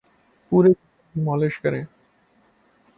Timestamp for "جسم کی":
0.69-1.21